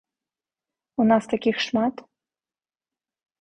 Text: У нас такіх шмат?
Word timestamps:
У 1.03 1.07
нас 1.11 1.23
такіх 1.33 1.55
шмат? 1.67 1.95